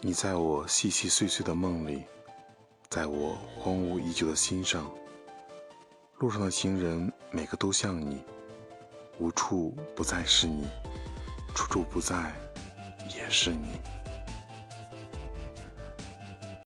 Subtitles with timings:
[0.00, 2.04] 你在我细细碎碎的梦里
[2.88, 4.88] 在我荒芜已久的心上
[6.18, 8.22] 路上的行人每个都像你
[9.18, 10.68] 无处不在是你
[11.52, 12.32] 处处不在
[13.08, 13.87] 也是你。